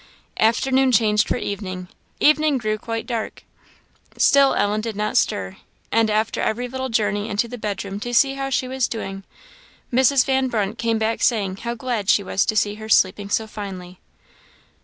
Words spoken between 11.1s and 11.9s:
saying how